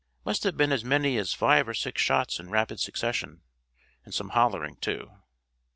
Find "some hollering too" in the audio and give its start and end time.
4.15-5.11